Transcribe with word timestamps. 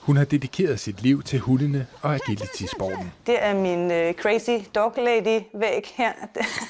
Hun 0.00 0.16
har 0.16 0.24
dedikeret 0.24 0.80
sit 0.80 1.02
liv 1.02 1.22
til 1.22 1.38
hundene 1.38 1.86
og 2.02 2.14
agility-sporten. 2.14 3.12
Det 3.26 3.44
er 3.44 3.54
min 3.54 3.84
uh, 3.84 4.22
crazy 4.22 4.66
dog 4.74 4.94
lady 4.96 5.42
væg 5.54 5.92
her. 5.94 6.12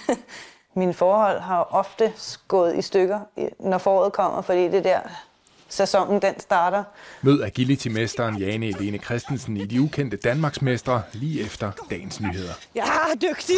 Mine 0.77 0.95
forhold 0.95 1.41
har 1.41 1.69
ofte 1.71 2.13
gået 2.49 2.79
i 2.79 2.83
stykker, 2.83 3.21
når 3.61 3.79
foråret 3.79 4.13
kommer, 4.13 4.43
fordi 4.43 4.69
det 4.69 4.85
der 4.85 5.01
sæsonen 5.69 6.23
den 6.23 6.41
starter. 6.41 6.85
Mød 7.23 7.43
agility-mesteren 7.43 8.39
Jane 8.39 8.67
Elene 8.67 8.99
Christensen 8.99 9.57
i 9.57 9.67
de 9.67 9.81
ukendte 9.81 10.17
Danmarksmestre 10.17 11.03
lige 11.13 11.43
efter 11.43 11.73
dagens 11.91 12.21
nyheder. 12.21 12.53
Jeg 12.75 12.85
er 13.13 13.15
dygtig! 13.15 13.57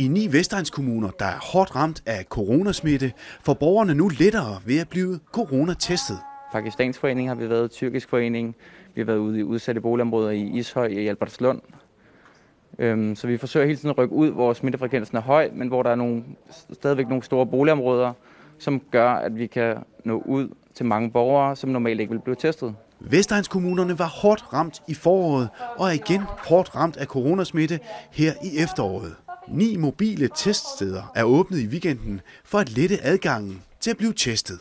I 0.00 0.08
ni 0.08 0.32
Vestegnskommuner, 0.32 1.10
der 1.10 1.24
er 1.24 1.38
hårdt 1.52 1.76
ramt 1.76 2.02
af 2.06 2.24
coronasmitte, 2.24 3.12
får 3.40 3.54
borgerne 3.54 3.94
nu 3.94 4.08
lettere 4.08 4.60
ved 4.66 4.80
at 4.80 4.88
blive 4.88 5.18
coronatestet. 5.32 6.18
Pakistans 6.52 6.98
forening 6.98 7.28
har 7.28 7.34
vi 7.34 7.50
været, 7.50 7.70
Tyrkisk 7.70 8.08
forening, 8.08 8.56
vi 8.94 9.00
har 9.00 9.06
været 9.06 9.18
ude 9.18 9.38
i 9.38 9.42
udsatte 9.42 9.80
boligområder 9.80 10.30
i 10.30 10.42
Ishøj 10.42 10.84
og 10.84 10.92
i 10.92 11.06
Albertslund. 11.08 11.60
Øhm, 12.78 13.16
så 13.16 13.26
vi 13.26 13.36
forsøger 13.36 13.66
hele 13.66 13.78
tiden 13.78 13.90
at 13.90 13.98
rykke 13.98 14.14
ud, 14.14 14.30
hvor 14.30 14.52
smittefrekvensen 14.52 15.16
er 15.16 15.20
høj, 15.20 15.50
men 15.52 15.68
hvor 15.68 15.82
der 15.82 15.90
er 15.90 15.94
nogle, 15.94 16.24
stadigvæk 16.72 17.08
nogle 17.08 17.22
store 17.22 17.46
boligområder, 17.46 18.12
som 18.58 18.80
gør, 18.90 19.10
at 19.10 19.38
vi 19.38 19.46
kan 19.46 19.76
nå 20.04 20.22
ud 20.26 20.48
til 20.74 20.86
mange 20.86 21.10
borgere, 21.10 21.56
som 21.56 21.70
normalt 21.70 22.00
ikke 22.00 22.12
vil 22.12 22.20
blive 22.20 22.36
testet. 22.36 22.74
Vestegnskommunerne 23.00 23.98
var 23.98 24.08
hårdt 24.22 24.52
ramt 24.52 24.82
i 24.88 24.94
foråret 24.94 25.48
og 25.76 25.86
er 25.86 25.92
igen 25.92 26.22
hårdt 26.48 26.76
ramt 26.76 26.96
af 26.96 27.06
coronasmitte 27.06 27.80
her 28.10 28.32
i 28.44 28.62
efteråret. 28.62 29.14
Ni 29.52 29.76
mobile 29.76 30.28
teststeder 30.36 31.02
er 31.14 31.24
åbnet 31.24 31.58
i 31.58 31.66
weekenden 31.66 32.20
for 32.44 32.58
at 32.58 32.70
lette 32.70 33.04
adgangen 33.04 33.62
til 33.80 33.90
at 33.90 33.96
blive 33.96 34.12
testet. 34.12 34.58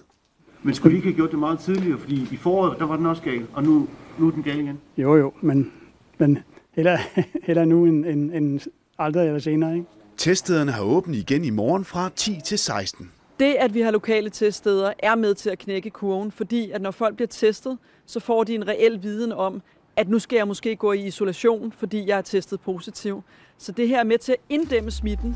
Men 0.64 0.74
skulle 0.74 0.92
vi 0.92 0.98
ikke 0.98 1.08
have 1.08 1.16
gjort 1.16 1.32
det 1.32 1.40
meget 1.40 1.60
tidligere? 1.60 2.00
Fordi 2.00 2.28
i 2.32 2.36
foråret, 2.36 2.80
der 2.80 2.86
var 2.86 2.96
den 2.96 3.06
også 3.06 3.22
gal, 3.22 3.46
og 3.54 3.64
nu, 3.64 3.88
nu 4.18 4.28
er 4.28 4.32
den 4.32 4.44
gal 4.44 4.60
igen. 4.60 4.80
Jo, 4.98 5.16
jo, 5.16 5.34
men, 5.42 5.72
men 6.18 6.40
heller, 6.72 6.98
heller 7.48 7.66
nu 7.66 7.86
end, 7.86 8.06
end, 8.06 8.32
end 8.34 8.60
aldrig 9.00 9.28
eller 9.28 9.40
senere. 9.40 9.76
Ikke? 9.76 9.88
Teststederne 10.18 10.72
har 10.72 10.84
åbent 10.84 11.16
igen 11.16 11.46
i 11.46 11.50
morgen 11.50 11.86
fra 11.86 12.10
10 12.16 12.40
til 12.46 12.58
16. 12.58 13.12
Det, 13.40 13.54
at 13.54 13.74
vi 13.74 13.82
har 13.82 13.92
lokale 13.92 14.30
teststeder, 14.30 14.94
er 15.00 15.16
med 15.16 15.36
til 15.36 15.50
at 15.50 15.60
knække 15.60 15.90
kurven, 15.90 16.32
fordi 16.32 16.72
at 16.72 16.82
når 16.82 16.92
folk 16.92 17.16
bliver 17.16 17.28
testet, 17.28 17.78
så 18.06 18.20
får 18.20 18.44
de 18.44 18.56
en 18.56 18.68
reel 18.68 19.04
viden 19.04 19.32
om, 19.32 19.62
at 19.98 20.10
nu 20.10 20.20
skal 20.20 20.38
jeg 20.38 20.48
måske 20.48 20.76
gå 20.76 20.92
i 20.92 21.06
isolation, 21.06 21.72
fordi 21.72 22.08
jeg 22.08 22.18
er 22.18 22.22
testet 22.22 22.62
positiv. 22.62 23.24
Så 23.58 23.72
det 23.72 23.88
her 23.88 24.00
er 24.00 24.04
med 24.04 24.18
til 24.18 24.32
at 24.32 24.38
inddæmme 24.50 24.92
smitten. 24.92 25.36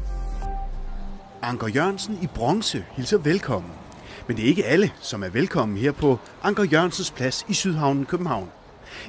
Anker 1.42 1.68
Jørgensen 1.68 2.20
i 2.22 2.28
bronze 2.36 2.86
hilser 2.92 3.18
velkommen. 3.18 3.72
Men 4.28 4.38
det 4.38 4.44
er 4.44 4.48
ikke 4.48 4.66
alle, 4.66 4.92
som 5.00 5.24
er 5.24 5.30
velkommen 5.30 5.78
her 5.78 5.92
på 5.92 6.18
Anker 6.44 6.64
Jørgensens 6.64 7.12
plads 7.12 7.46
i 7.50 7.54
Sydhavnen, 7.54 8.06
København. 8.06 8.50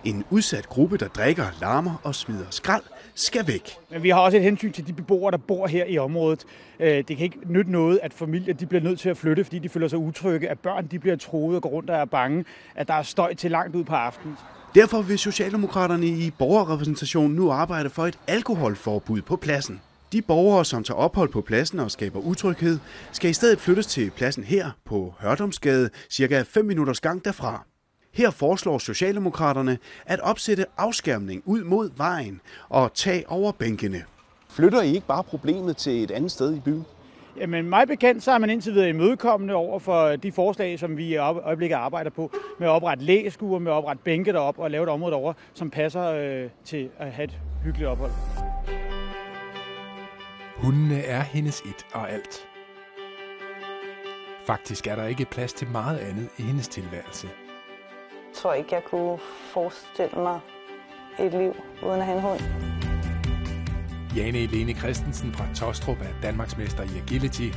En 0.05 0.25
udsat 0.31 0.69
gruppe, 0.69 0.97
der 0.97 1.09
drikker, 1.09 1.45
larmer 1.61 2.01
og 2.05 2.15
smider 2.15 2.47
skrald, 2.51 2.83
skal 3.15 3.47
væk. 3.47 3.71
Men 3.91 4.03
vi 4.03 4.09
har 4.09 4.21
også 4.21 4.37
et 4.37 4.43
hensyn 4.43 4.73
til 4.73 4.87
de 4.87 4.93
beboere, 4.93 5.31
der 5.31 5.37
bor 5.37 5.67
her 5.67 5.85
i 5.85 5.99
området. 5.99 6.45
Øh, 6.81 6.89
det 6.89 7.07
kan 7.07 7.19
ikke 7.19 7.39
nytte 7.47 7.71
noget, 7.73 8.01
at 8.03 8.15
familier 8.15 8.55
de 8.55 8.67
bliver 8.67 8.83
nødt 8.83 9.01
til 9.01 9.09
at 9.09 9.17
flytte, 9.17 9.45
fordi 9.45 9.59
de 9.59 9.69
føler 9.69 9.89
sig 9.89 9.99
utrygge, 9.99 10.49
at 10.49 10.59
børn 10.59 10.87
de 10.87 10.99
bliver 10.99 11.17
troet 11.17 11.57
og 11.57 11.63
går 11.63 11.71
rundt 11.71 11.91
og 11.91 11.97
er 11.97 12.05
bange, 12.05 12.45
at 12.75 12.89
der 12.89 12.95
er 12.95 13.03
støj 13.03 13.35
til 13.35 13.51
langt 13.51 13.77
ud 13.77 13.85
på 13.85 13.95
aftenen. 13.95 14.37
Derfor 14.75 15.03
vil 15.03 15.19
Socialdemokraterne 15.19 16.07
i 16.07 16.31
borgerrepræsentationen 16.39 17.37
nu 17.37 17.51
arbejde 17.51 17.91
for 17.91 18.07
et 18.07 18.19
alkoholforbud 18.27 19.23
på 19.23 19.37
pladsen. 19.37 19.81
De 20.13 20.23
borgere, 20.23 20.65
som 20.65 20.85
tager 20.85 20.99
ophold 20.99 21.29
på 21.29 21.41
pladsen 21.41 21.79
og 21.79 21.91
skaber 21.91 22.19
utryghed, 22.21 22.79
skal 23.13 23.31
i 23.31 23.33
stedet 23.33 23.61
flyttes 23.61 23.87
til 23.87 24.11
pladsen 24.11 24.45
her 24.45 24.71
på 24.85 25.15
Hørdomsgade, 25.21 25.91
cirka 26.11 26.43
5 26.43 26.65
minutters 26.65 27.01
gang 27.01 27.25
derfra. 27.25 27.65
Her 28.13 28.31
foreslår 28.31 28.79
Socialdemokraterne 28.79 29.79
at 30.07 30.21
opsætte 30.21 30.67
afskærmning 30.77 31.43
ud 31.45 31.65
mod 31.65 31.91
vejen 31.97 32.41
og 32.69 32.95
tag 32.95 33.25
over 33.29 33.53
bænkene. 33.53 34.05
Flytter 34.51 34.83
I 34.83 34.95
ikke 34.95 35.07
bare 35.07 35.25
problemet 35.25 35.77
til 35.77 36.03
et 36.03 36.11
andet 36.11 36.31
sted 36.31 36.55
i 36.55 36.61
byen? 36.61 36.85
Jamen 37.37 37.69
mig 37.69 37.89
bekendt, 37.89 38.23
så 38.23 38.33
er 38.33 38.39
man 38.39 38.51
indtil 38.51 38.75
videre 38.75 38.89
imødekommende 38.89 39.55
over 39.55 39.79
for 39.79 40.17
de 40.17 40.33
forslag, 40.33 40.79
som 40.79 40.97
vi 40.97 41.05
i 41.05 41.17
øjeblikket 41.17 41.77
arbejder 41.77 42.11
på, 42.11 42.31
med 42.59 42.69
at 42.69 42.71
oprette 42.71 43.05
lægeskuer, 43.05 43.59
med 43.59 43.73
at 43.73 43.77
oprette 43.77 44.03
bænke 44.05 44.33
derop 44.33 44.59
og 44.59 44.71
lave 44.71 44.83
et 44.83 44.89
område 44.89 45.13
derovre, 45.13 45.35
som 45.55 45.71
passer 45.71 46.05
øh, 46.05 46.51
til 46.65 46.91
at 46.99 47.13
have 47.13 47.25
et 47.25 47.39
hyggeligt 47.65 47.89
ophold. 47.89 48.11
Hundene 50.57 51.01
er 51.01 51.21
hendes 51.21 51.61
et 51.61 51.87
og 51.95 52.13
alt. 52.13 52.49
Faktisk 54.47 54.87
er 54.87 54.97
der 54.97 55.07
ikke 55.07 55.25
plads 55.25 55.53
til 55.53 55.69
meget 55.69 55.99
andet 55.99 56.29
i 56.39 56.43
hendes 56.43 56.69
tilværelse. 56.69 57.27
Jeg 57.27 58.35
tror 58.35 58.53
ikke, 58.53 58.75
jeg 58.75 58.85
kunne 58.85 59.19
forestille 59.53 60.17
mig 60.17 60.41
et 61.21 61.33
liv 61.33 61.57
uden 61.83 62.01
at 62.01 62.05
have 62.07 62.17
en 62.17 62.23
hund. 62.23 62.62
Jane 64.17 64.39
Elene 64.39 64.75
Christensen 64.75 65.35
fra 65.35 65.47
Tostrup 65.57 66.01
er 66.01 66.21
Danmarksmester 66.23 66.83
i 66.83 66.99
agility. 67.07 67.49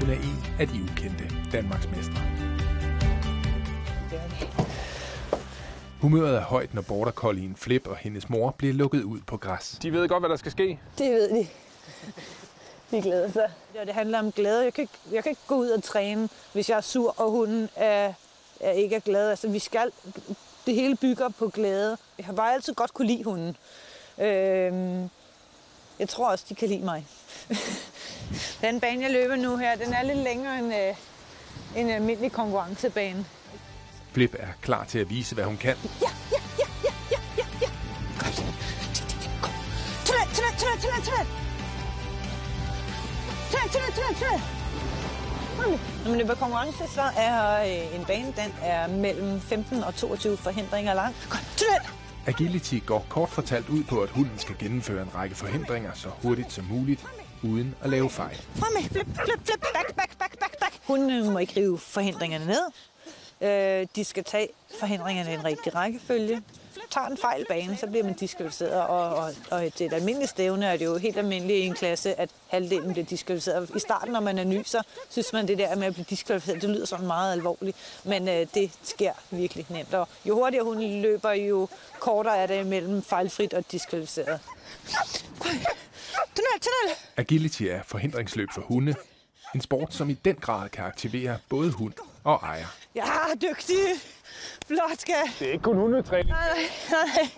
Hun 0.00 0.10
er 0.10 0.14
en 0.14 0.44
af 0.60 0.68
de 0.68 0.82
ukendte 0.82 1.24
Danmarksmestre. 1.52 2.20
Humøret 6.00 6.36
er 6.36 6.40
højt, 6.40 6.74
når 6.74 6.82
border 6.82 7.12
collien 7.12 7.56
Flip 7.56 7.86
og 7.86 7.96
hendes 7.96 8.30
mor 8.30 8.50
bliver 8.50 8.74
lukket 8.74 9.02
ud 9.02 9.20
på 9.26 9.36
græs. 9.36 9.78
De 9.82 9.92
ved 9.92 10.08
godt, 10.08 10.22
hvad 10.22 10.30
der 10.30 10.36
skal 10.36 10.52
ske. 10.52 10.78
Det 10.98 11.10
ved 11.10 11.30
de. 11.30 11.46
De 12.90 13.02
glæder 13.02 13.30
sig. 13.30 13.50
Ja, 13.74 13.84
det 13.84 13.94
handler 13.94 14.18
om 14.18 14.32
glæde. 14.32 14.64
Jeg 14.64 14.74
kan, 14.74 14.82
ikke, 14.82 14.94
jeg 15.12 15.22
kan 15.22 15.30
ikke 15.30 15.42
gå 15.46 15.54
ud 15.54 15.68
og 15.68 15.82
træne, 15.82 16.28
hvis 16.52 16.70
jeg 16.70 16.76
er 16.76 16.80
sur, 16.80 17.20
og 17.20 17.30
hunden 17.30 17.68
er, 17.76 18.12
er 18.60 18.70
ikke 18.70 18.96
er 18.96 19.00
glad. 19.00 19.30
Altså, 19.30 19.48
vi 19.48 19.58
skal, 19.58 19.90
det 20.66 20.74
hele 20.74 20.96
bygger 20.96 21.28
på 21.28 21.48
glæde. 21.48 21.98
Jeg 22.18 22.26
har 22.26 22.32
bare 22.32 22.54
altid 22.54 22.74
godt 22.74 22.94
kunne 22.94 23.08
lide 23.08 23.24
hunden. 23.24 23.56
Øhm, 24.18 25.10
jeg 25.98 26.08
tror 26.08 26.30
også, 26.30 26.44
de 26.48 26.54
kan 26.54 26.68
lide 26.68 26.84
mig. 26.84 27.06
den 28.62 28.80
bane, 28.80 29.02
jeg 29.02 29.10
løber 29.10 29.36
nu 29.36 29.56
her, 29.56 29.74
den 29.74 29.92
er 29.92 30.02
lidt 30.02 30.18
længere 30.18 30.58
end 30.58 30.74
øh, 30.74 30.94
en 31.76 31.90
almindelig 31.90 32.32
konkurrencebane. 32.32 33.26
Flip 34.12 34.34
er 34.38 34.48
klar 34.62 34.84
til 34.84 34.98
at 34.98 35.10
vise, 35.10 35.34
hvad 35.34 35.44
hun 35.44 35.56
kan. 35.56 35.76
Ja, 36.00 36.06
ja, 36.32 36.38
ja, 36.60 36.66
ja, 36.84 36.92
ja, 37.10 37.18
ja, 37.38 37.46
ja. 37.62 37.68
Træn, 40.04 40.26
træn, 40.34 40.56
træn, 40.58 40.80
træn, 40.80 41.02
træn. 41.02 41.26
Træn, 43.52 43.68
træn, 43.68 43.92
træn, 43.92 44.14
træn. 44.14 44.40
Når 46.02 46.08
man 46.10 46.18
løber 46.18 46.34
konkurrence, 46.34 46.94
så 46.94 47.02
er 47.16 47.62
øh, 47.62 47.94
en 47.94 48.04
bane, 48.04 48.26
den 48.26 48.54
er 48.62 48.86
mellem 48.86 49.40
15 49.40 49.84
og 49.84 49.94
22 49.94 50.36
forhindringer 50.36 50.94
lang. 50.94 51.16
Godt, 51.30 51.44
træn. 51.56 52.01
Agility 52.26 52.74
går 52.86 53.06
kort 53.08 53.28
fortalt 53.28 53.68
ud 53.68 53.84
på, 53.84 54.00
at 54.00 54.10
hunden 54.10 54.38
skal 54.38 54.56
gennemføre 54.58 55.02
en 55.02 55.14
række 55.14 55.34
forhindringer 55.34 55.90
så 55.94 56.08
hurtigt 56.22 56.52
som 56.52 56.64
muligt, 56.64 57.04
uden 57.42 57.74
at 57.82 57.90
lave 57.90 58.10
fejl. 58.10 58.36
Fremme, 58.54 58.88
flip, 58.88 59.06
flip, 59.24 59.40
flip, 59.44 59.60
back, 59.60 59.94
back, 59.96 60.18
back, 60.18 60.38
back, 60.38 60.58
back. 60.60 60.72
Hunden 60.86 61.30
må 61.30 61.38
ikke 61.38 61.60
rive 61.60 61.78
forhindringerne 61.78 62.46
ned. 62.46 62.62
Øh, 63.40 63.86
de 63.96 64.04
skal 64.04 64.24
tage 64.24 64.48
forhindringerne 64.80 65.30
i 65.30 65.34
en 65.34 65.44
rigtig 65.44 65.74
rækkefølge. 65.74 66.42
Tager 66.92 67.06
en 67.06 67.16
fejl 67.16 67.46
bane, 67.48 67.76
så 67.76 67.86
bliver 67.86 68.04
man 68.04 68.14
diskvalificeret, 68.14 68.82
og, 68.82 69.14
og, 69.14 69.34
og 69.50 69.72
til 69.74 69.86
et 69.86 69.92
almindeligt 69.92 70.30
stævne 70.30 70.66
er 70.66 70.76
det 70.76 70.84
jo 70.84 70.96
helt 70.96 71.16
almindeligt 71.16 71.58
i 71.58 71.66
en 71.66 71.74
klasse, 71.74 72.20
at 72.20 72.30
halvdelen 72.48 72.92
bliver 72.92 73.06
diskvalificeret. 73.06 73.70
I 73.76 73.78
starten, 73.78 74.12
når 74.12 74.20
man 74.20 74.38
er 74.38 74.44
ny, 74.44 74.62
så 74.64 74.82
synes 75.10 75.32
man, 75.32 75.48
det 75.48 75.58
der 75.58 75.76
med 75.76 75.86
at 75.86 75.92
blive 75.92 76.06
diskvalificeret, 76.10 76.62
det 76.62 76.70
lyder 76.70 76.86
sådan 76.86 77.06
meget 77.06 77.32
alvorligt, 77.32 77.76
men 78.04 78.28
øh, 78.28 78.46
det 78.54 78.70
sker 78.82 79.12
virkelig 79.30 79.66
nemt. 79.70 79.94
Og 79.94 80.08
jo 80.24 80.34
hurtigere 80.34 80.64
hun 80.64 80.82
løber, 81.02 81.30
jo 81.30 81.68
kortere 82.00 82.36
er 82.36 82.46
det 82.46 82.66
mellem 82.66 83.02
fejlfrit 83.02 83.54
og 83.54 83.64
diskvalificeret. 83.72 84.40
Tunnel, 86.34 86.60
tunnel! 86.60 86.96
Agility 87.16 87.62
er 87.62 87.80
forhindringsløb 87.86 88.48
for 88.54 88.62
hunde. 88.62 88.94
En 89.54 89.60
sport, 89.60 89.94
som 89.94 90.10
i 90.10 90.14
den 90.14 90.36
grad 90.36 90.68
kan 90.68 90.84
aktivere 90.84 91.38
både 91.48 91.70
hund 91.70 91.94
og 92.24 92.40
ejer. 92.42 92.66
Jeg 92.94 93.28
er 93.30 93.34
dygtig. 93.34 93.76
Flot, 94.66 94.98
skal. 95.00 95.14
Det 95.38 95.48
er 95.48 95.52
ikke 95.52 95.62
kun 95.64 95.76
hundetræning. 95.76 96.28
Nej, 96.28 96.58
nej, 96.90 97.28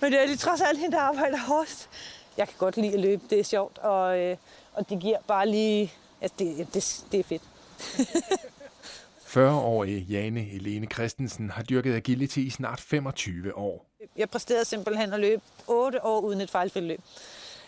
men 0.00 0.12
det 0.12 0.22
er 0.22 0.26
lige 0.26 0.36
trods 0.36 0.60
alt 0.60 0.78
hende, 0.78 0.96
der 0.96 1.02
arbejder 1.02 1.38
hårdt. 1.38 1.88
Jeg 2.36 2.48
kan 2.48 2.54
godt 2.58 2.76
lide 2.76 2.92
at 2.94 3.00
løbe. 3.00 3.22
Det 3.30 3.40
er 3.40 3.44
sjovt, 3.44 3.78
og, 3.78 4.18
øh, 4.18 4.36
og 4.72 4.88
det 4.90 5.00
giver 5.00 5.18
bare 5.26 5.48
lige... 5.48 5.92
Altså, 6.20 6.34
det, 6.38 6.74
det, 6.74 7.04
det 7.12 7.20
er 7.20 7.24
fedt. 7.24 7.42
40-årige 9.36 10.06
Jane 10.10 10.40
Helene 10.40 10.86
Christensen 10.86 11.50
har 11.50 11.62
dyrket 11.62 11.94
agility 11.94 12.38
i 12.38 12.50
snart 12.50 12.80
25 12.80 13.56
år. 13.56 13.86
Jeg 14.16 14.30
præsterede 14.30 14.64
simpelthen 14.64 15.12
at 15.12 15.20
løbe 15.20 15.42
8 15.66 16.04
år 16.04 16.20
uden 16.20 16.40
et 16.40 16.50
fejlfrit 16.50 16.84
løb. 16.84 17.00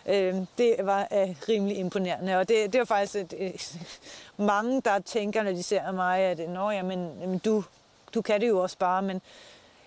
Øh, 0.06 0.34
det 0.58 0.76
var 0.82 1.00
øh, 1.12 1.34
rimelig 1.48 1.76
imponerende, 1.76 2.36
og 2.38 2.48
det, 2.48 2.72
det 2.72 2.78
var 2.78 2.84
faktisk 2.84 3.16
et, 3.16 3.34
øh, 3.38 3.50
mange, 4.46 4.82
der 4.84 4.98
tænker, 4.98 5.42
når 5.42 5.52
de 5.52 5.62
ser 5.62 5.92
mig, 5.92 6.20
at 6.20 6.50
Nå, 6.50 6.70
jamen, 6.70 7.10
jamen, 7.20 7.38
du, 7.38 7.64
du 8.14 8.22
kan 8.22 8.40
det 8.40 8.48
jo 8.48 8.58
også 8.58 8.78
bare, 8.78 9.02
men 9.02 9.20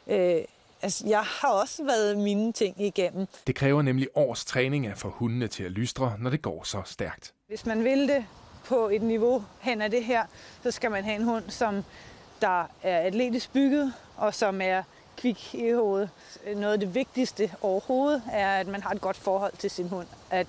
øh, 0.07 0.41
altså, 0.81 1.07
jeg 1.07 1.23
har 1.23 1.49
også 1.49 1.83
været 1.83 2.17
mine 2.17 2.53
ting 2.53 2.81
igennem. 2.81 3.27
Det 3.47 3.55
kræver 3.55 3.81
nemlig 3.81 4.07
års 4.15 4.45
træning 4.45 4.87
af 4.87 4.97
for 4.97 5.09
hundene 5.09 5.47
til 5.47 5.63
at 5.63 5.71
lystre, 5.71 6.15
når 6.19 6.29
det 6.29 6.41
går 6.41 6.63
så 6.63 6.81
stærkt. 6.85 7.33
Hvis 7.47 7.65
man 7.65 7.83
vil 7.83 8.07
det 8.07 8.25
på 8.65 8.89
et 8.89 9.01
niveau 9.01 9.43
hen 9.61 9.81
af 9.81 9.91
det 9.91 10.03
her, 10.03 10.25
så 10.63 10.71
skal 10.71 10.91
man 10.91 11.03
have 11.03 11.15
en 11.15 11.23
hund, 11.23 11.43
som 11.49 11.83
der 12.41 12.63
er 12.83 12.99
atletisk 12.99 13.53
bygget, 13.53 13.93
og 14.17 14.33
som 14.33 14.61
er 14.61 14.83
kvik 15.17 15.55
i 15.55 15.71
hovedet. 15.71 16.09
Noget 16.55 16.73
af 16.73 16.79
det 16.79 16.95
vigtigste 16.95 17.51
overhovedet 17.61 18.23
er, 18.31 18.59
at 18.59 18.67
man 18.67 18.83
har 18.83 18.89
et 18.89 19.01
godt 19.01 19.17
forhold 19.17 19.53
til 19.57 19.69
sin 19.71 19.87
hund. 19.87 20.07
At, 20.29 20.47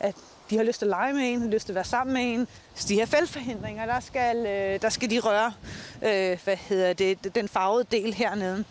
at 0.00 0.14
de 0.50 0.56
har 0.56 0.64
lyst 0.64 0.78
til 0.78 0.86
at 0.86 0.90
lege 0.90 1.12
med 1.12 1.32
en, 1.32 1.40
har 1.40 1.48
lyst 1.48 1.66
til 1.66 1.72
at 1.72 1.74
være 1.74 1.84
sammen 1.84 2.14
med 2.14 2.22
en. 2.22 2.48
Så 2.74 2.88
de 2.88 2.94
her 2.94 3.06
fældforhindringer, 3.06 3.86
der 3.86 4.00
skal, 4.00 4.36
øh, 4.46 4.82
der 4.82 4.88
skal 4.88 5.10
de 5.10 5.20
røre 5.20 5.52
øh, 6.02 6.38
hvad 6.44 6.56
hedder 6.56 6.92
det, 6.92 7.34
den 7.34 7.48
farvede 7.48 7.84
del 7.90 8.14
hernede. 8.14 8.64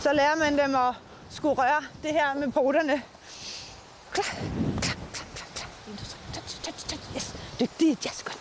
Så 0.00 0.12
lærer 0.12 0.36
man 0.36 0.58
dem 0.58 0.74
at 0.74 0.94
skulle 1.30 1.54
røre 1.54 1.82
det 2.02 2.10
her 2.10 2.34
med 2.34 2.52
poterne. 2.52 3.02
Klar, 4.12 4.24
klar, 4.80 4.94
klar, 5.12 5.26
klar, 5.34 5.46
klar. 5.54 5.68
En, 5.88 5.96
to, 5.96 6.72
Yes, 7.16 7.34
dygtigt. 7.60 8.04
Yes, 8.06 8.22
godt. 8.22 8.38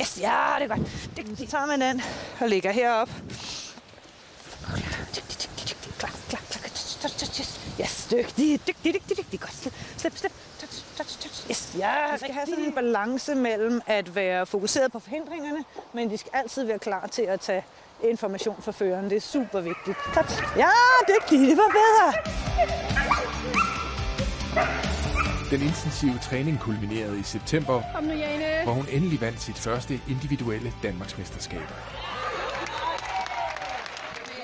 Yes, 0.00 0.18
ja, 0.20 0.54
det 0.58 0.70
er 0.70 0.76
godt. 0.76 1.38
Så 1.38 1.46
tager 1.46 1.66
man 1.66 1.80
den 1.80 2.02
og 2.40 2.48
ligger 2.48 2.72
herop. 2.72 3.08
Klar, 5.98 6.10
klar, 6.28 6.40
klar. 6.50 6.60
Yes, 7.80 8.08
dygtigt, 8.10 8.66
dygtigt, 8.66 8.94
dygtigt, 8.94 9.18
dygtigt. 9.18 9.42
Godt. 9.42 9.52
Slip, 9.96 10.16
slip. 10.18 10.32
Touch, 10.60 10.84
touch, 10.96 11.18
touch. 11.20 11.50
Yes, 11.50 11.74
ja. 11.78 11.94
De 12.12 12.18
skal 12.18 12.32
have 12.34 12.46
sådan 12.46 12.64
en 12.64 12.72
balance 12.74 13.34
mellem 13.34 13.80
at 13.86 14.14
være 14.14 14.46
fokuseret 14.46 14.92
på 14.92 14.98
forhindringerne, 15.00 15.64
men 15.92 16.10
de 16.10 16.16
skal 16.18 16.30
altid 16.34 16.64
være 16.64 16.78
klar 16.78 17.06
til 17.06 17.22
at 17.22 17.40
tage 17.40 17.64
information 18.04 18.56
fra 18.62 18.72
føreren. 18.72 19.10
Det 19.10 19.16
er 19.16 19.20
super 19.20 19.60
vigtigt. 19.60 19.96
Touch. 20.14 20.42
Ja, 20.56 20.68
dygtigt. 21.08 21.40
Det 21.50 21.56
var 21.56 21.70
bedre. 21.80 22.12
Den 25.50 25.62
intensive 25.62 26.18
træning 26.22 26.60
kulminerede 26.60 27.18
i 27.20 27.22
september, 27.22 27.82
Kom 27.94 28.04
nu, 28.04 28.14
Jane. 28.14 28.64
hvor 28.64 28.72
hun 28.72 28.86
endelig 28.90 29.20
vandt 29.20 29.42
sit 29.42 29.58
første 29.58 30.00
individuelle 30.08 30.72
Danmarksmesterskab. 30.82 31.60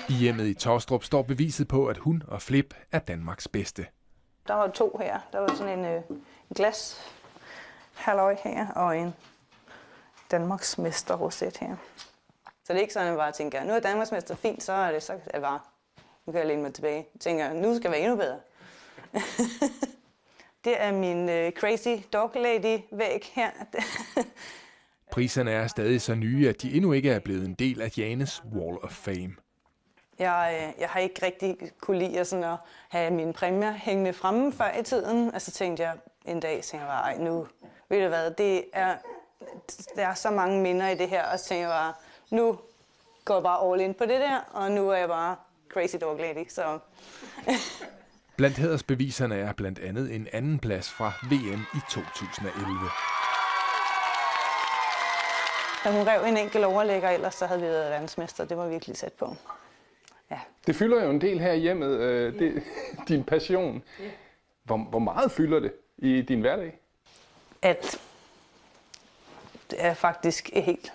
I 0.08 0.12
hjemmet 0.12 0.46
i 0.46 0.54
Torstrup 0.54 1.04
står 1.04 1.22
beviset 1.22 1.68
på, 1.68 1.86
at 1.86 1.98
hun 1.98 2.22
og 2.28 2.42
Flip 2.42 2.74
er 2.92 2.98
Danmarks 2.98 3.48
bedste. 3.48 3.86
Der 4.48 4.54
var 4.54 4.68
to 4.68 4.98
her. 5.02 5.20
Der 5.32 5.38
var 5.38 5.54
sådan 5.54 5.78
en, 5.78 5.84
øh, 5.84 6.02
en 6.10 6.54
glas 6.54 7.00
halløj 7.94 8.36
her, 8.44 8.68
og 8.68 8.98
en 8.98 9.14
Danmarks 10.30 10.78
mester 10.78 11.16
roset 11.16 11.56
her. 11.56 11.76
Så 12.64 12.72
det 12.72 12.76
er 12.76 12.80
ikke 12.80 12.92
sådan, 12.92 13.06
at 13.06 13.10
jeg 13.10 13.18
bare 13.18 13.32
tænker, 13.32 13.64
nu 13.64 13.72
er 13.72 13.80
Danmarks 13.80 14.12
mester 14.12 14.34
fint, 14.34 14.62
så 14.62 14.72
er 14.72 14.92
det, 14.92 15.02
så 15.02 15.18
er 15.26 15.40
bare, 15.40 15.60
nu 16.26 16.32
kan 16.32 16.38
jeg 16.38 16.48
læne 16.48 16.62
mig 16.62 16.74
tilbage. 16.74 17.06
Jeg 17.14 17.20
tænker, 17.20 17.52
nu 17.52 17.76
skal 17.76 17.82
jeg 17.82 17.92
være 17.92 18.00
endnu 18.00 18.16
bedre. 18.16 18.38
det 20.64 20.82
er 20.82 20.92
min 20.92 21.28
øh, 21.28 21.52
crazy 21.52 22.04
dog 22.12 22.30
lady 22.34 22.80
væg 22.92 23.30
her. 23.32 23.50
Priserne 25.12 25.50
er 25.50 25.66
stadig 25.66 26.00
så 26.00 26.14
nye, 26.14 26.48
at 26.48 26.62
de 26.62 26.72
endnu 26.72 26.92
ikke 26.92 27.10
er 27.10 27.18
blevet 27.18 27.44
en 27.44 27.54
del 27.54 27.80
af 27.80 27.98
Janes 27.98 28.42
Wall 28.54 28.78
of 28.78 28.90
Fame. 28.90 29.45
Jeg, 30.18 30.58
øh, 30.60 30.80
jeg 30.80 30.88
har 30.88 31.00
ikke 31.00 31.26
rigtig 31.26 31.56
kunne 31.80 31.98
lide 31.98 32.20
at, 32.20 32.26
sådan 32.26 32.44
at 32.44 32.56
have 32.88 33.10
mine 33.10 33.32
præmier 33.32 33.72
hængende 33.72 34.12
fremme 34.12 34.52
før 34.52 34.78
i 34.80 34.82
tiden. 34.82 35.34
Og 35.34 35.42
så 35.42 35.50
tænkte 35.50 35.82
jeg 35.82 35.96
en 36.24 36.40
dag, 36.40 36.64
så 36.64 36.76
jeg 36.76 36.86
bare, 36.86 37.18
nu, 37.18 37.46
ved 37.88 38.02
du 38.02 38.08
hvad, 38.08 38.30
det 38.30 38.64
er, 38.72 38.96
der 39.96 40.06
er 40.06 40.14
så 40.14 40.30
mange 40.30 40.62
minder 40.62 40.88
i 40.88 40.94
det 40.94 41.08
her, 41.08 41.24
og 41.24 41.38
så 41.38 41.44
tænkte 41.44 41.68
jeg 41.68 41.70
bare, 41.70 41.92
nu 42.30 42.58
går 43.24 43.34
jeg 43.34 43.42
bare 43.42 43.72
all 43.72 43.80
in 43.80 43.94
på 43.94 44.04
det 44.04 44.20
der, 44.20 44.40
og 44.52 44.70
nu 44.70 44.90
er 44.90 44.96
jeg 44.96 45.08
bare 45.08 45.36
crazy 45.72 45.96
dog 46.00 46.16
lady, 46.18 46.48
så... 46.48 46.78
Blandt 48.36 48.56
hædersbeviserne 48.56 49.36
er 49.36 49.52
blandt 49.52 49.78
andet 49.78 50.14
en 50.14 50.28
anden 50.32 50.58
plads 50.58 50.90
fra 50.90 51.12
VM 51.22 51.60
i 51.74 51.80
2011. 51.90 52.90
Da 55.84 55.90
hun 55.90 56.06
rev 56.06 56.24
en 56.24 56.36
enkelt 56.36 56.64
overlægger, 56.64 57.10
ellers 57.10 57.34
så 57.34 57.46
havde 57.46 57.60
vi 57.60 57.66
været 57.66 57.90
verdensmester. 57.90 58.44
Det 58.44 58.56
var 58.56 58.68
virkelig 58.68 58.96
sat 58.96 59.12
på. 59.12 59.36
Det 60.66 60.76
fylder 60.76 61.04
jo 61.04 61.10
en 61.10 61.20
del 61.20 61.40
her 61.40 61.52
i 61.52 61.58
hjemmet, 61.58 61.88
øh, 61.88 62.38
det, 62.38 62.62
din 63.08 63.24
passion. 63.24 63.82
Hvor, 64.64 64.76
hvor 64.76 64.98
meget 64.98 65.32
fylder 65.32 65.60
det 65.60 65.72
i 65.98 66.22
din 66.22 66.40
hverdag? 66.40 66.78
Alt. 67.62 68.00
Det 69.70 69.84
er 69.84 69.94
faktisk 69.94 70.50
et 70.52 70.62
helt 70.62 70.92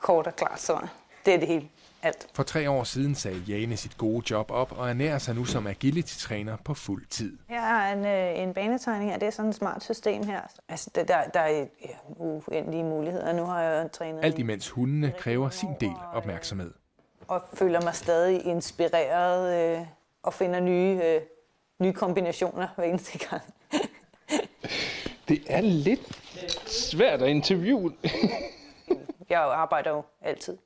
kort 0.00 0.26
og 0.26 0.36
klart 0.36 0.60
svar. 0.60 0.92
Det 1.26 1.34
er 1.34 1.38
det 1.38 1.48
hele. 1.48 1.68
Alt. 2.02 2.26
For 2.34 2.42
tre 2.42 2.70
år 2.70 2.84
siden 2.84 3.14
sagde 3.14 3.38
Jane 3.48 3.76
sit 3.76 3.96
gode 3.98 4.22
job 4.30 4.50
op 4.50 4.72
og 4.72 4.90
ernærer 4.90 5.18
sig 5.18 5.34
nu 5.34 5.44
som 5.44 5.66
agility-træner 5.66 6.56
på 6.64 6.74
fuld 6.74 7.06
tid. 7.06 7.38
Her 7.48 7.60
er 7.60 7.92
en, 7.92 8.06
øh, 8.06 8.42
en 8.42 8.54
banetegning, 8.54 9.14
og 9.14 9.20
det 9.20 9.26
er 9.26 9.30
sådan 9.30 9.48
et 9.48 9.54
smart 9.54 9.84
system 9.84 10.22
her. 10.26 10.40
Altså, 10.68 10.90
der, 10.94 11.04
der, 11.04 11.24
der 11.34 11.40
er 11.40 11.50
ja, 11.50 11.66
uendelige 12.16 12.84
muligheder. 12.84 13.32
Nu 13.32 13.44
har 13.44 13.60
jeg 13.60 13.92
trænet 13.92 14.24
Alt 14.24 14.38
imens 14.38 14.70
hundene 14.70 15.12
kræver 15.18 15.50
sin 15.50 15.70
del 15.80 15.96
opmærksomhed. 16.12 16.72
Og 17.28 17.42
føler 17.54 17.80
mig 17.80 17.94
stadig 17.94 18.46
inspireret 18.46 19.76
øh, 19.78 19.86
og 20.22 20.34
finder 20.34 20.60
nye, 20.60 21.00
øh, 21.04 21.20
nye 21.78 21.92
kombinationer 21.92 22.68
hver 22.76 22.84
eneste 22.84 23.28
gang. 23.28 23.42
Det 25.28 25.42
er 25.48 25.60
lidt 25.60 26.18
svært 26.68 27.22
at 27.22 27.28
interviewe. 27.28 27.92
Jeg 29.30 29.40
arbejder 29.40 29.90
jo 29.90 30.02
altid. 30.20 30.58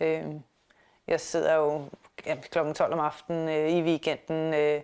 Øh, 0.00 0.24
jeg 1.06 1.20
sidder 1.20 1.54
jo 1.54 1.82
ja, 2.26 2.34
kl. 2.34 2.58
12 2.72 2.92
om 2.92 3.00
aftenen 3.00 3.48
øh, 3.48 3.70
i 3.70 3.82
weekenden 3.82 4.54
øh, 4.54 4.80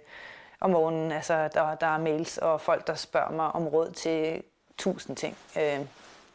om 0.61 0.71
morgenen. 0.71 1.13
Altså, 1.13 1.49
der, 1.55 1.75
der 1.75 1.87
er 1.87 1.99
mails 1.99 2.39
og 2.39 2.61
folk, 2.61 2.87
der 2.87 2.95
spørger 2.95 3.31
mig 3.31 3.53
om 3.53 3.69
råd 3.69 3.91
til 3.91 4.43
tusind 4.79 5.17
ting. 5.17 5.37
Øh, 5.57 5.81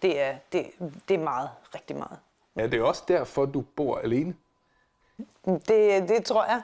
det, 0.02 0.22
er, 0.22 0.36
det, 0.52 0.66
det 1.10 1.16
er 1.16 1.24
meget, 1.24 1.50
rigtig 1.76 1.96
meget. 1.96 2.20
Ja, 2.56 2.68
det 2.68 2.74
er 2.74 2.84
også 2.84 3.04
derfor, 3.08 3.46
du 3.46 3.62
bor 3.62 3.98
alene. 3.98 4.36
Det, 5.46 6.10
det 6.10 6.26
tror 6.26 6.46
jeg. 6.46 6.62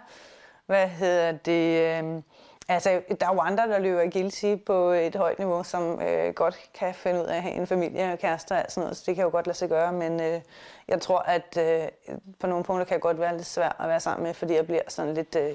Hvad 0.66 0.88
hedder 0.88 1.32
det? 1.32 2.04
øh, 2.04 2.22
Altså, 2.68 3.02
der 3.20 3.28
er 3.28 3.34
jo 3.34 3.40
andre, 3.40 3.68
der 3.68 3.80
løber 3.80 4.02
agility 4.02 4.56
på 4.66 4.90
et 4.90 5.16
højt 5.16 5.40
niveau, 5.40 5.64
som 5.64 6.02
øh, 6.02 6.34
godt 6.34 6.70
kan 6.74 6.94
finde 6.94 7.22
ud 7.22 7.26
af 7.26 7.36
at 7.36 7.42
have 7.42 7.56
en 7.56 7.68
familie 7.68 8.14
og 8.14 8.20
kærester 8.20 8.56
og 8.56 8.62
alt 8.62 8.72
sådan 8.72 8.82
noget, 8.82 8.98
så 8.98 9.04
det 9.06 9.16
kan 9.16 9.24
jo 9.24 9.30
godt 9.30 9.48
lade 9.48 9.58
sig 9.58 9.70
gøre, 9.70 9.94
men 9.94 10.22
øh, 10.22 10.42
jeg 10.88 11.02
tror, 11.02 11.20
at 11.20 11.58
øh, 11.58 12.16
på 12.40 12.48
nogle 12.48 12.64
punkter 12.64 12.86
kan 12.86 12.94
jeg 12.94 13.02
godt 13.02 13.20
være 13.20 13.38
lidt 13.38 13.48
svært 13.48 13.76
at 13.80 13.90
være 13.90 14.00
sammen 14.00 14.24
med, 14.24 14.34
fordi 14.34 14.54
jeg 14.54 14.66
bliver 14.66 14.82
sådan 14.88 15.14
lidt, 15.14 15.36
øh, 15.36 15.52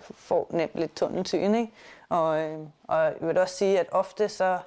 får 0.00 0.46
nemt 0.50 0.74
lidt 0.74 0.96
tunnelsyn, 0.96 1.54
ikke? 1.54 1.72
Og, 2.08 2.40
øh, 2.40 2.58
og 2.84 3.04
jeg 3.04 3.14
vil 3.20 3.38
også 3.38 3.54
sige, 3.54 3.80
at 3.80 3.86
ofte 3.90 4.28
så, 4.28 4.58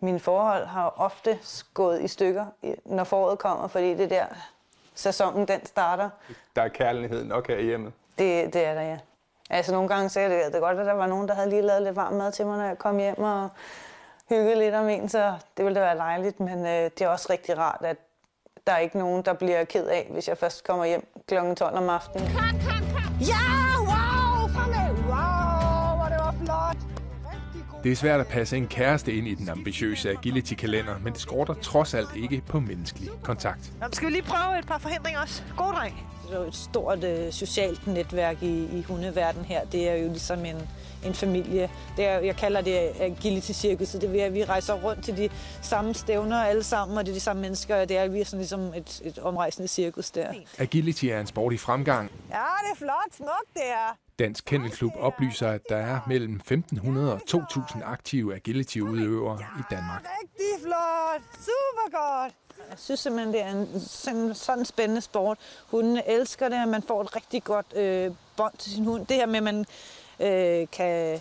mine 0.00 0.20
forhold 0.20 0.64
har 0.64 0.94
ofte 0.96 1.38
gået 1.74 2.02
i 2.02 2.08
stykker, 2.08 2.46
når 2.84 3.04
foråret 3.04 3.38
kommer, 3.38 3.68
fordi 3.68 3.94
det 3.94 4.10
der 4.10 4.26
sæsonen, 4.96 5.48
den 5.48 5.66
starter. 5.66 6.10
Der 6.56 6.62
er 6.62 6.68
kærlighed 6.68 7.24
nok 7.24 7.48
her 7.48 7.56
i 7.56 7.64
hjemmet. 7.64 7.92
Det, 8.18 8.52
det 8.54 8.64
er 8.66 8.74
der, 8.74 8.82
ja. 8.82 8.98
Altså 9.50 9.72
nogle 9.72 9.88
gange 9.88 10.08
så 10.08 10.20
er 10.20 10.28
det, 10.28 10.52
det 10.52 10.60
godt, 10.60 10.78
at 10.78 10.86
der 10.86 10.92
var 10.92 11.06
nogen, 11.06 11.28
der 11.28 11.34
havde 11.34 11.50
lige 11.50 11.62
lavet 11.62 11.82
lidt 11.82 11.96
varm 11.96 12.12
mad 12.12 12.32
til 12.32 12.46
mig, 12.46 12.58
når 12.58 12.64
jeg 12.64 12.78
kom 12.78 12.98
hjem 12.98 13.18
og 13.18 13.48
hyggede 14.28 14.58
lidt 14.58 14.74
om 14.74 14.88
en, 14.88 15.08
så 15.08 15.34
det 15.56 15.64
ville 15.64 15.80
da 15.80 15.84
være 15.84 15.96
dejligt. 15.96 16.40
Men 16.40 16.66
øh, 16.66 16.84
det 16.84 17.00
er 17.00 17.08
også 17.08 17.26
rigtig 17.30 17.58
rart, 17.58 17.80
at 17.84 17.96
der 18.66 18.72
er 18.72 18.78
ikke 18.78 18.98
nogen, 18.98 19.22
der 19.22 19.32
bliver 19.32 19.64
ked 19.64 19.86
af, 19.86 20.08
hvis 20.10 20.28
jeg 20.28 20.38
først 20.38 20.64
kommer 20.64 20.84
hjem 20.84 21.06
kl. 21.28 21.34
12 21.56 21.76
om 21.76 21.88
aftenen. 21.88 22.28
Kom, 22.28 22.60
kom, 22.68 22.86
kom. 22.94 23.14
Ja, 23.20 23.85
Det 27.86 27.92
er 27.92 27.96
svært 27.96 28.20
at 28.20 28.26
passe 28.26 28.56
en 28.56 28.66
kæreste 28.66 29.14
ind 29.14 29.28
i 29.28 29.34
den 29.34 29.48
ambitiøse 29.48 30.10
agility-kalender, 30.10 30.98
men 30.98 31.12
det 31.12 31.20
skorter 31.20 31.54
trods 31.54 31.94
alt 31.94 32.08
ikke 32.16 32.42
på 32.48 32.60
menneskelig 32.60 33.08
kontakt. 33.22 33.72
Nå, 33.80 33.86
skal 33.92 34.06
vi 34.08 34.12
lige 34.12 34.22
prøve 34.22 34.58
et 34.58 34.66
par 34.66 34.78
forhindringer 34.78 35.20
også? 35.20 35.42
God 35.56 35.72
dreng. 35.72 36.06
Det 36.26 36.34
er 36.34 36.40
jo 36.40 36.46
et 36.46 36.54
stort 36.54 37.04
øh, 37.04 37.32
socialt 37.32 37.86
netværk 37.86 38.42
i, 38.42 38.78
i 38.78 38.82
hundeverden 38.82 39.44
her. 39.44 39.64
Det 39.64 39.88
er 39.88 39.94
jo 39.94 40.08
ligesom 40.08 40.44
en, 40.44 40.56
en 41.04 41.14
familie. 41.14 41.70
Det 41.96 42.06
er, 42.06 42.18
jeg 42.18 42.36
kalder 42.36 42.60
det 42.60 42.92
agility-cirkuset. 43.00 44.00
Det 44.00 44.20
er, 44.22 44.26
at 44.26 44.34
vi 44.34 44.44
rejser 44.44 44.74
rundt 44.74 45.04
til 45.04 45.16
de 45.16 45.28
samme 45.62 45.94
stævner 45.94 46.42
alle 46.42 46.62
sammen, 46.62 46.98
og 46.98 47.06
det 47.06 47.12
er 47.12 47.14
de 47.14 47.20
samme 47.20 47.42
mennesker. 47.42 47.76
og 47.80 47.88
Det 47.88 47.96
er 47.96 48.08
vi 48.08 48.20
er 48.20 48.24
sådan 48.24 48.38
ligesom 48.38 48.74
et, 48.74 49.00
et 49.04 49.18
omrejsende 49.18 49.68
cirkus 49.68 50.10
der. 50.10 50.32
Agility 50.58 51.04
er 51.04 51.20
en 51.20 51.26
sport 51.26 51.52
i 51.52 51.56
fremgang. 51.56 52.10
Ja, 52.30 52.34
det 52.36 52.72
er 52.72 52.76
flot. 52.76 53.16
Smukt, 53.16 53.54
det 53.54 53.62
er. 53.66 53.96
Dansk 54.18 54.44
Kennelklub 54.44 54.92
oplyser, 54.98 55.48
at 55.48 55.60
der 55.68 55.76
er 55.76 56.00
mellem 56.06 56.40
1.500 56.52 56.88
og 56.98 57.20
2.000 57.30 57.84
aktive 57.84 58.34
agility-udøvere 58.34 59.38
i 59.58 59.62
Danmark. 59.70 60.04
Rigtig 60.20 60.62
flot. 60.66 61.22
Super 61.34 61.90
godt. 61.90 62.32
Jeg 62.70 62.78
synes 62.78 63.00
simpelthen, 63.00 63.32
det 63.34 63.42
er 63.42 63.50
en 63.50 63.80
sådan, 63.80 64.34
sådan 64.34 64.64
spændende 64.64 65.00
sport. 65.00 65.38
Hundene 65.66 66.08
elsker 66.08 66.48
det, 66.48 66.56
at 66.56 66.68
man 66.68 66.82
får 66.82 67.02
et 67.02 67.16
rigtig 67.16 67.44
godt 67.44 67.66
øh, 67.76 68.10
bånd 68.36 68.52
til 68.58 68.72
sin 68.72 68.84
hund. 68.84 69.06
Det 69.06 69.16
her 69.16 69.26
med, 69.26 69.36
at 69.36 69.42
man 69.42 69.66
øh, 70.20 70.66
kan 70.72 71.20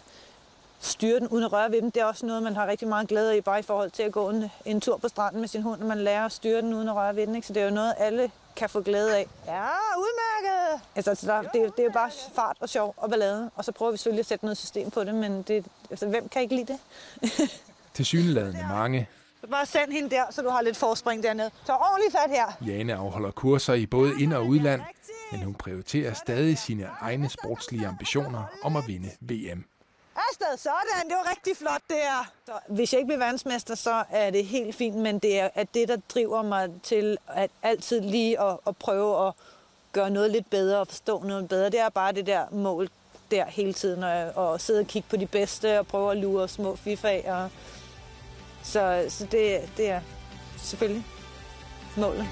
styre 0.80 1.20
den 1.20 1.27
uden 1.27 1.44
at 1.44 1.51
røre 1.54 1.72
ved 1.72 1.82
dem, 1.82 1.92
det 1.92 2.01
er 2.01 2.06
også 2.06 2.25
noget, 2.25 2.44
man 2.44 2.56
har 2.56 2.68
rigtig 2.68 2.88
meget 2.88 3.08
glæde 3.08 3.34
af, 3.34 3.44
bare 3.44 3.60
i 3.60 3.63
forhold 3.63 3.92
til 3.92 4.04
at 4.04 4.12
gå 4.12 4.30
en, 4.30 4.51
en 4.65 4.82
tur 4.82 4.98
på 4.98 5.08
stranden 5.08 5.42
med 5.42 5.48
sin 5.48 5.62
hund, 5.62 5.82
og 5.82 5.88
man 5.88 5.98
lærer 5.98 6.25
at 6.25 6.32
styre 6.32 6.62
den 6.62 6.74
uden 6.74 6.89
at 6.89 6.96
røre 6.96 7.15
ved 7.15 7.27
den. 7.27 7.36
Ikke? 7.36 7.48
Så 7.48 7.54
det 7.54 7.62
er 7.62 7.65
jo 7.65 7.74
noget, 7.74 7.94
alle 7.98 8.32
kan 8.56 8.70
få 8.70 8.82
glæde 8.82 9.15
af. 9.15 9.27
Ja, 9.46 9.68
udmærket! 9.98 10.82
Altså, 10.96 11.12
altså 11.12 11.27
der, 11.27 11.42
det, 11.42 11.54
det 11.54 11.80
er 11.80 11.84
jo 11.84 11.92
bare 11.94 12.12
fart 12.36 12.58
og 12.60 12.70
sjov 12.70 12.94
og 12.98 13.10
ballade, 13.10 13.51
og 13.56 13.65
så 13.65 13.72
prøver 13.72 13.92
vi 13.92 13.98
selvfølgelig 13.98 14.20
at 14.20 14.25
sætte 14.25 14.46
noget 14.46 14.58
system 14.58 14.92
på 14.92 15.04
det, 15.04 15.15
men 15.15 15.42
det, 15.42 15.65
altså, 15.89 16.08
hvem 16.08 16.30
kan 16.30 16.42
ikke 16.42 16.56
lide 16.56 16.74
det? 16.74 16.80
Til 17.96 18.06
syneladende 18.06 18.65
mange. 18.70 19.08
Bare 19.52 19.66
send 19.66 19.92
hende 19.92 20.10
der, 20.10 20.24
så 20.30 20.42
du 20.42 20.50
har 20.50 20.62
lidt 20.62 20.78
forspring 20.78 21.24
dernede. 21.24 21.52
Så 21.66 21.74
ordentligt 21.74 22.12
fat 22.12 22.30
her. 22.30 22.74
Jane 22.74 22.96
afholder 22.96 23.32
kurser 23.32 23.74
i 23.74 23.86
både 23.86 24.14
ind- 24.22 24.34
og 24.34 24.46
udland, 24.46 24.82
men 25.32 25.42
hun 25.44 25.54
prioriterer 25.54 26.14
stadig 26.14 26.58
sine 26.58 26.90
egne 27.02 27.30
sportslige 27.30 27.88
ambitioner 27.88 28.44
om 28.64 28.75
at 28.75 28.84
vinde 28.88 29.10
VM. 29.22 29.66
Afsted, 30.30 30.58
sådan. 30.58 31.10
Det 31.10 31.16
var 31.24 31.30
rigtig 31.32 31.58
flot, 31.58 31.82
det 31.90 31.98
her. 31.98 32.32
Så, 32.46 32.52
hvis 32.68 32.94
jeg 32.94 33.00
ikke 33.00 33.08
bliver 33.08 33.20
verdensmester, 33.20 33.75
så 33.75 34.04
er 34.10 34.30
det 34.30 34.46
helt 34.46 34.75
fint, 34.75 34.96
men 34.96 35.20
det 35.20 35.40
er 35.40 35.50
at 35.56 35.68
det, 35.74 35.88
der 35.88 35.98
driver 36.14 36.42
mig 36.42 36.70
til 36.84 37.18
at 37.28 37.52
altid 37.64 38.02
lige 38.02 38.42
at, 38.42 38.58
at 38.68 38.78
prøve 38.78 39.28
at 39.28 39.34
gøre 39.92 40.10
noget 40.10 40.32
lidt 40.32 40.50
bedre 40.50 40.80
og 40.80 40.88
forstå 40.88 41.24
noget 41.24 41.50
bedre. 41.50 41.66
Det 41.66 41.80
er 41.80 41.90
bare 41.90 42.12
det 42.12 42.28
der 42.28 42.46
mål 42.52 42.90
der 43.32 43.46
hele 43.46 43.74
tiden, 43.74 44.04
og, 44.04 44.32
og 44.36 44.62
sidde 44.62 44.80
og 44.80 44.88
kigge 44.88 45.10
på 45.10 45.18
de 45.18 45.25
bedste 45.28 45.80
og 45.80 45.88
prøve 45.88 46.12
at 46.12 46.18
lure 46.18 46.48
små 46.48 46.75
FIFA. 46.75 47.22
Så 48.65 49.05
så 49.10 49.27
det, 49.31 49.60
det 49.77 49.89
er 49.89 50.01
selvfølgelig 50.57 51.05
målet. 51.98 52.25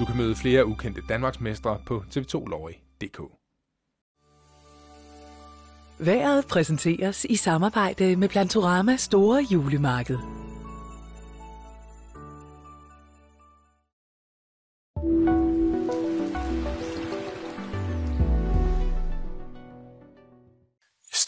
Du 0.00 0.04
kan 0.04 0.16
møde 0.16 0.36
flere 0.36 0.66
ukendte 0.66 1.02
Danmarksmestre 1.08 1.78
på 1.86 2.04
tv2lorry.dk. 2.10 3.20
Været 5.98 6.46
præsenteres 6.46 7.24
i 7.24 7.36
samarbejde 7.36 8.16
med 8.16 8.28
Plantorama 8.28 8.96
Store 8.96 9.46
Julemarked. 9.50 10.41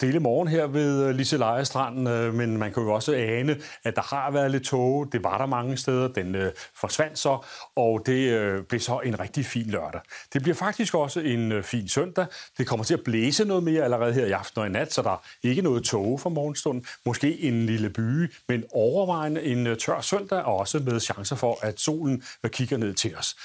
Stille 0.04 0.20
morgen 0.20 0.48
her 0.48 0.66
ved 0.66 1.04
øh, 1.04 1.14
Lise 1.14 1.36
Lejestrand, 1.36 2.08
øh, 2.08 2.34
men 2.34 2.56
man 2.56 2.72
kan 2.72 2.82
jo 2.82 2.92
også 2.92 3.14
ane, 3.14 3.56
at 3.84 3.96
der 3.96 4.02
har 4.02 4.30
været 4.30 4.50
lidt 4.50 4.64
tåge. 4.64 5.06
Det 5.12 5.24
var 5.24 5.38
der 5.38 5.46
mange 5.46 5.76
steder. 5.76 6.08
Den 6.08 6.34
øh, 6.34 6.52
forsvandt 6.80 7.18
så, 7.18 7.38
og 7.76 8.02
det 8.06 8.32
øh, 8.32 8.62
blev 8.62 8.80
så 8.80 9.00
en 9.04 9.20
rigtig 9.20 9.46
fin 9.46 9.66
lørdag. 9.66 10.00
Det 10.32 10.42
bliver 10.42 10.54
faktisk 10.54 10.94
også 10.94 11.20
en 11.20 11.52
øh, 11.52 11.62
fin 11.62 11.88
søndag. 11.88 12.26
Det 12.58 12.66
kommer 12.66 12.84
til 12.84 12.94
at 12.94 13.00
blæse 13.04 13.44
noget 13.44 13.62
mere 13.62 13.84
allerede 13.84 14.12
her 14.12 14.26
i 14.26 14.30
aften 14.30 14.60
og 14.60 14.66
i 14.66 14.70
nat, 14.70 14.92
så 14.92 15.02
der 15.02 15.10
er 15.10 15.18
ikke 15.42 15.62
noget 15.62 15.84
tåge 15.84 16.18
for 16.18 16.30
morgenstunden. 16.30 16.84
Måske 17.06 17.40
en 17.40 17.66
lille 17.66 17.90
by, 17.90 18.32
men 18.48 18.64
overvejende 18.72 19.42
en 19.42 19.66
øh, 19.66 19.76
tør 19.76 20.00
søndag, 20.00 20.42
og 20.42 20.56
også 20.56 20.78
med 20.78 21.00
chancer 21.00 21.36
for, 21.36 21.58
at 21.62 21.80
solen 21.80 22.22
øh, 22.44 22.50
kigger 22.50 22.76
ned 22.76 22.94
til 22.94 23.16
os. 23.16 23.36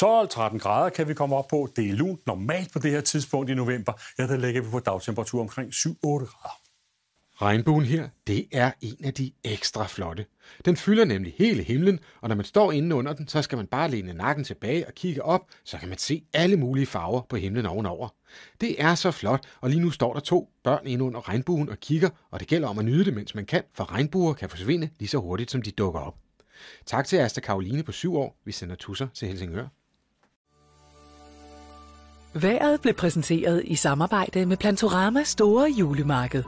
12-13 0.00 0.58
grader 0.58 0.88
kan 0.88 1.08
vi 1.08 1.14
komme 1.14 1.36
op 1.36 1.48
på. 1.48 1.68
Det 1.76 1.90
er 1.90 1.92
lunt 1.92 2.26
normalt 2.26 2.72
på 2.72 2.78
det 2.78 2.90
her 2.90 3.00
tidspunkt 3.00 3.50
i 3.50 3.54
november. 3.54 3.92
Ja, 4.18 4.26
der 4.26 4.36
ligger 4.36 4.62
vi 4.62 4.70
på 4.70 4.78
dagtemperatur 4.78 5.40
omkring 5.40 5.72
7-8 5.72 5.92
grader. 6.02 6.60
Regnbuen 7.42 7.84
her, 7.84 8.08
det 8.26 8.46
er 8.52 8.70
en 8.80 9.04
af 9.04 9.14
de 9.14 9.32
ekstra 9.44 9.86
flotte. 9.86 10.26
Den 10.64 10.76
fylder 10.76 11.04
nemlig 11.04 11.34
hele 11.38 11.62
himlen, 11.62 12.00
og 12.20 12.28
når 12.28 12.36
man 12.36 12.44
står 12.44 12.72
inde 12.72 12.96
under 12.96 13.12
den, 13.12 13.28
så 13.28 13.42
skal 13.42 13.56
man 13.56 13.66
bare 13.66 13.90
læne 13.90 14.14
nakken 14.14 14.44
tilbage 14.44 14.86
og 14.86 14.94
kigge 14.94 15.22
op, 15.22 15.40
så 15.64 15.78
kan 15.78 15.88
man 15.88 15.98
se 15.98 16.24
alle 16.32 16.56
mulige 16.56 16.86
farver 16.86 17.22
på 17.28 17.36
himlen 17.36 17.66
ovenover. 17.66 18.08
Det 18.60 18.82
er 18.82 18.94
så 18.94 19.10
flot, 19.10 19.46
og 19.60 19.70
lige 19.70 19.80
nu 19.80 19.90
står 19.90 20.12
der 20.12 20.20
to 20.20 20.50
børn 20.64 20.86
inde 20.86 21.04
under 21.04 21.28
regnbuen 21.28 21.68
og 21.68 21.78
kigger, 21.80 22.08
og 22.30 22.40
det 22.40 22.48
gælder 22.48 22.68
om 22.68 22.78
at 22.78 22.84
nyde 22.84 23.04
det, 23.04 23.14
mens 23.14 23.34
man 23.34 23.46
kan, 23.46 23.62
for 23.74 23.92
regnbuer 23.92 24.32
kan 24.32 24.50
forsvinde 24.50 24.90
lige 24.98 25.08
så 25.08 25.18
hurtigt, 25.18 25.50
som 25.50 25.62
de 25.62 25.70
dukker 25.70 26.00
op. 26.00 26.14
Tak 26.86 27.06
til 27.06 27.16
Asta 27.16 27.40
Karoline 27.40 27.82
på 27.82 27.92
syv 27.92 28.16
år. 28.16 28.40
Vi 28.44 28.52
sender 28.52 28.76
tusser 28.76 29.08
til 29.14 29.28
Helsingør. 29.28 29.66
Været 32.42 32.80
blev 32.80 32.94
præsenteret 32.94 33.62
i 33.64 33.74
samarbejde 33.74 34.46
med 34.46 34.56
Plantorama 34.56 35.22
Store 35.24 35.70
Julemarked. 35.70 36.42